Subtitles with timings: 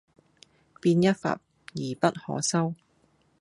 [0.81, 1.39] 便一發
[1.75, 2.73] 而不可收，